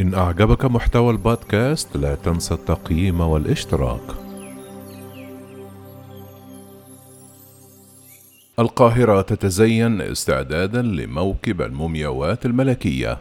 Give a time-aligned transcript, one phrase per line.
[0.00, 4.00] إن أعجبك محتوى البودكاست لا تنسى التقييم والاشتراك.
[8.58, 13.18] القاهرة تتزين استعدادا لموكب المومياوات الملكية.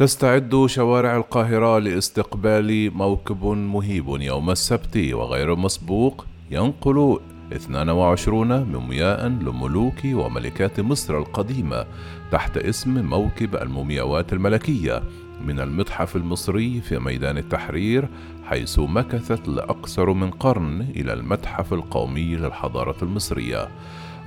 [0.00, 6.26] تستعد شوارع القاهرة لاستقبال موكب مهيب يوم السبت وغير مسبوق.
[6.50, 7.20] ينقل
[7.52, 11.86] 22 مومياء لملوك وملكات مصر القديمة
[12.32, 15.02] تحت اسم موكب المومياوات الملكية
[15.46, 18.08] من المتحف المصري في ميدان التحرير
[18.44, 23.68] حيث مكثت لأكثر من قرن إلى المتحف القومي للحضارة المصرية.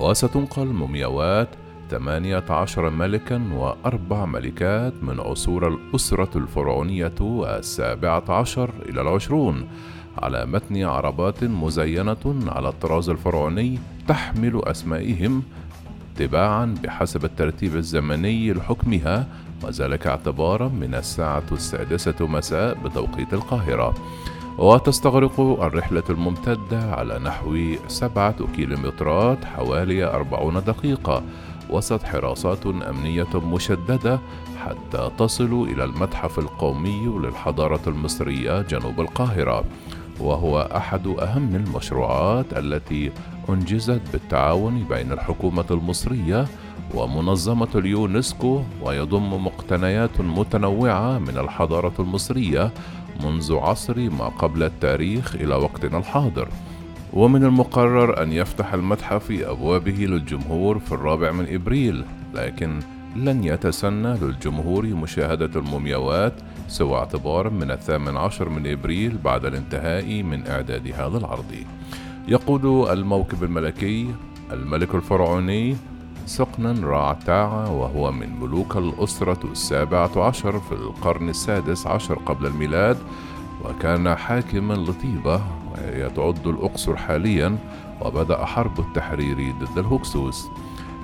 [0.00, 1.48] وستنقل مومياوات
[1.90, 7.14] ثمانية عشر ملكا وأربع ملكات من عصور الأسرة الفرعونية
[7.58, 9.68] السابعة عشر إلى العشرون
[10.18, 13.78] على متن عربات مزينة على الطراز الفرعوني
[14.08, 15.42] تحمل أسمائهم
[16.16, 19.26] تباعا بحسب الترتيب الزمني لحكمها
[19.64, 23.94] وذلك اعتبارا من الساعة السادسة مساء بتوقيت القاهرة.
[24.58, 31.22] وتستغرق الرحلة الممتدة على نحو سبعة كيلومترات حوالي أربعون دقيقة.
[31.70, 34.20] وسط حراسات أمنية مشددة
[34.64, 39.64] حتى تصلوا إلى المتحف القومي للحضارة المصرية جنوب القاهرة
[40.20, 43.12] وهو أحد أهم المشروعات التي
[43.48, 46.46] أنجزت بالتعاون بين الحكومة المصرية
[46.94, 52.72] ومنظمة اليونسكو ويضم مقتنيات متنوعة من الحضارة المصرية
[53.24, 56.48] منذ عصر ما قبل التاريخ إلى وقتنا الحاضر.
[57.12, 62.80] ومن المقرر أن يفتح المتحف أبوابه للجمهور في الرابع من إبريل لكن
[63.16, 66.32] لن يتسنى للجمهور مشاهدة المومياوات
[66.68, 71.54] سوى اعتبارا من الثامن عشر من إبريل بعد الانتهاء من إعداد هذا العرض.
[72.28, 74.14] يقود الموكب الملكي
[74.52, 75.76] الملك الفرعوني
[76.26, 82.96] سقنا راعتاع وهو من ملوك الأسرة السابعة عشر في القرن السادس عشر قبل الميلاد
[83.64, 85.42] وكان حاكما لطيبة
[85.72, 87.58] وهي تعد الأقصر حاليا
[88.00, 90.48] وبدأ حرب التحرير ضد الهكسوس.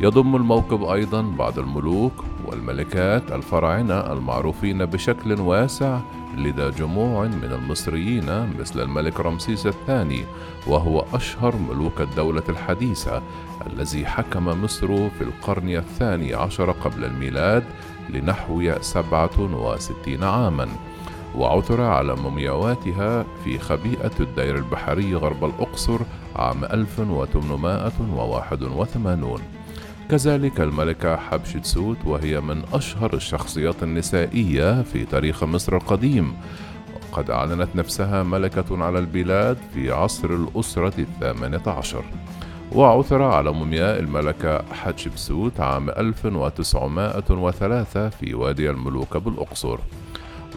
[0.00, 2.12] يضم الموكب أيضا بعض الملوك
[2.46, 5.98] والملكات الفراعنة المعروفين بشكل واسع
[6.36, 10.24] لدى جموع من المصريين مثل الملك رمسيس الثاني
[10.66, 13.22] وهو أشهر ملوك الدولة الحديثة
[13.66, 17.64] الذي حكم مصر في القرن الثاني عشر قبل الميلاد
[18.10, 20.68] لنحو سبعة وستين عاماً.
[21.36, 25.98] وعثر على مومياواتها في خبيئة الدير البحري غرب الأقصر
[26.36, 29.40] عام 1881
[30.10, 36.34] كذلك الملكة حبشتسوت وهي من أشهر الشخصيات النسائية في تاريخ مصر القديم.
[37.12, 42.04] وقد أعلنت نفسها ملكة على البلاد في عصر الأسرة الثامنة عشر
[42.72, 49.78] وعثر على مومياء الملكة حتشبسوت عام 1903 في وادي الملوك بالأقصر.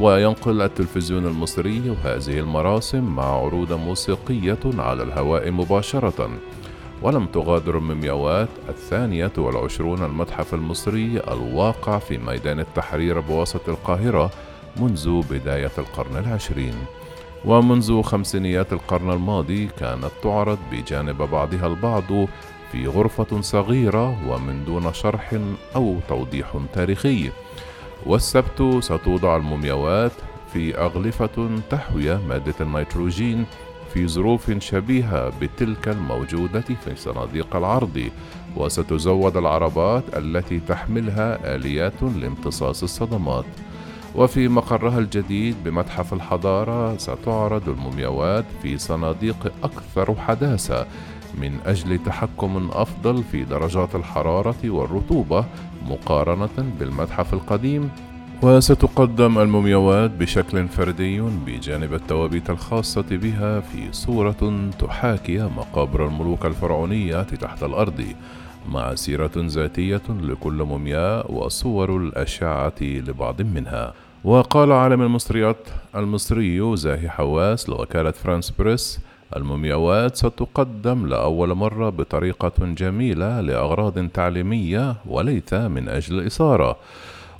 [0.00, 6.30] وينقل التلفزيون المصري هذه المراسم مع عروض موسيقية على الهواء مباشرة.
[7.02, 14.30] ولم تغادر المومياوات الثانية والعشرون المتحف المصري الواقع في ميدان التحرير بوسط القاهرة
[14.76, 16.74] منذ بداية القرن العشرين.
[17.44, 22.26] ومنذ خمسينيات القرن الماضي كانت تعرض بجانب بعضها البعض
[22.72, 25.34] في غرفة صغيرة ومن دون شرح
[25.76, 27.30] أو توضيح تاريخي.
[28.06, 30.12] والسبت ستوضع المومياوات
[30.52, 33.44] في أغلفة تحوي مادة النيتروجين
[33.94, 38.10] في ظروف شبيهة بتلك الموجودة في صناديق العرض
[38.56, 43.44] وستزود العربات التي تحملها آليات لامتصاص الصدمات.
[44.14, 50.86] وفي مقرها الجديد بمتحف الحضارة ستعرض المومياوات في صناديق أكثر حداثة
[51.40, 55.44] من أجل تحكم أفضل في درجات الحرارة والرطوبة
[55.88, 57.90] مقارنة بالمتحف القديم.
[58.42, 67.62] وستقدم المومياوات بشكل فردي بجانب التوابيت الخاصة بها في صورة تحاكي مقابر الملوك الفرعونية تحت
[67.62, 68.04] الأرض
[68.68, 73.94] مع سيرة ذاتية لكل مومياء وصور الأشعة لبعض منها.
[74.24, 79.00] وقال عالم المصريات المصري زاهي حواس لوكالة فرانس بريس
[79.36, 86.76] المومياوات ستقدم لأول مرة بطريقة جميلة لأغراض تعليمية وليس من أجل الإثارة.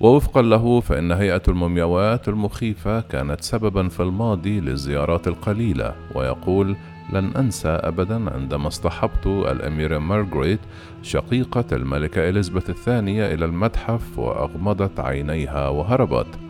[0.00, 5.94] ووفقا له فإن هيئة المومياوات المخيفة كانت سببا في الماضي للزيارات القليلة.
[6.14, 6.76] ويقول
[7.12, 10.60] لن أنسى أبدا عندما اصطحبت الأميرة مارغريت
[11.02, 16.41] شقيقة الملكة إليزابيث الثانية إلى المتحف وأغمضت عينيها وهربت.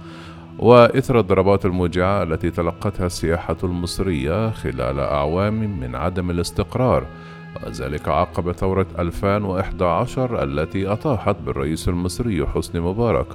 [0.59, 7.07] وإثر الضربات الموجعة التي تلقتها السياحة المصرية خلال أعوام من عدم الاستقرار
[7.67, 13.27] وذلك عقب ثورة 2011 التي أطاحت بالرئيس المصري حسني مبارك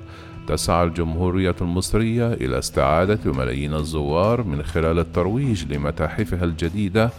[0.48, 7.10] تسعى الجمهورية المصرية إلى استعادة ملايين الزوار من خلال الترويج لمتاحفها الجديدة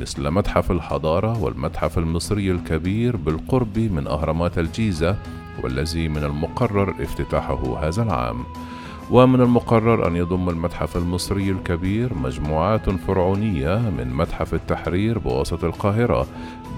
[0.00, 5.16] مثل متحف الحضارة والمتحف المصري الكبير بالقرب من أهرامات الجيزة
[5.62, 8.44] والذي من المقرر افتتاحه هذا العام.
[9.10, 16.26] ومن المقرر أن يضم المتحف المصري الكبير مجموعات فرعونية من متحف التحرير بوسط القاهرة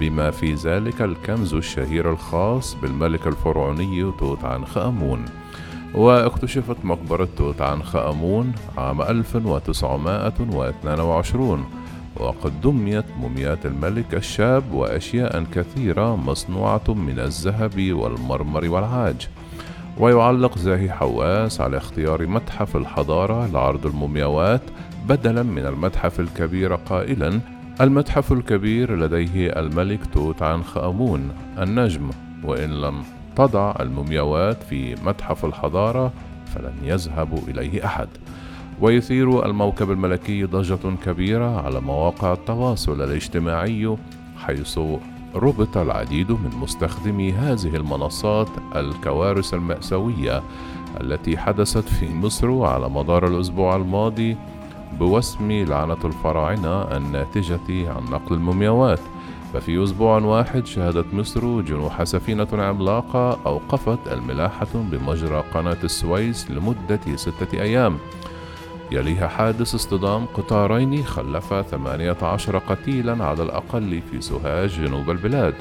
[0.01, 5.25] بما في ذلك الكنز الشهير الخاص بالملك الفرعوني توت عنخ آمون
[5.95, 11.65] واكتشفت مقبرة توت عنخ آمون عام 1922
[12.17, 19.29] وقد دميت موميات الملك الشاب وأشياء كثيرة مصنوعة من الذهب والمرمر والعاج.
[20.01, 24.63] ويعلق زاهي حواس على اختيار متحف الحضارة لعرض المومياوات
[25.09, 27.41] بدلا من المتحف الكبير قائلا
[27.81, 32.11] المتحف الكبير لديه الملك توت عنخ آمون النجم.
[32.45, 33.03] وإن لم
[33.37, 36.13] تضع المومياوات في متحف الحضارة
[36.55, 38.09] فلن يذهب إليه أحد.
[38.81, 43.97] ويثير الموكب الملكي ضجة كبيرة على مواقع التواصل الاجتماعي
[44.39, 44.79] حيث
[45.35, 50.43] ربط العديد من مستخدمي هذه المنصات الكوارث المأساوية
[51.01, 54.37] التي حدثت في مصر على مدار الأسبوع الماضي
[54.99, 59.01] بوسم لعنة الفراعنة الناتجة عن نقل المومياوات.
[59.53, 67.63] ففي أسبوع واحد شهدت مصر جنوح سفينة عملاقة أوقفت الملاحة بمجرى قناة السويس لمدة ستة
[67.63, 67.99] أيام.
[68.93, 75.55] يليها حادث اصطدام قطارين خلف 18 قتيلا على الأقل في سوهاج جنوب البلاد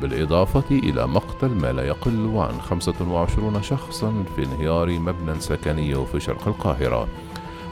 [0.00, 6.48] بالإضافة إلى مقتل ما لا يقل عن 25 شخصا في انهيار مبنى سكني في شرق
[6.48, 7.08] القاهرة.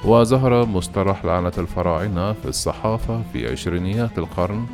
[0.05, 4.67] وظهر مصطلح لعنة الفراعنة في الصحافة في عشرينيات القرن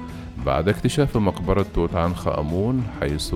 [0.47, 3.35] بعد اكتشاف مقبرة توت عنخ آمون حيث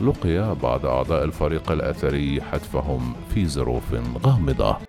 [0.00, 4.87] لقي بعض أعضاء الفريق الأثري حتفهم في ظروف غامضة.